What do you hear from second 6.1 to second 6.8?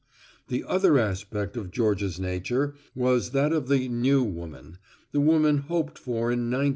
in 1950.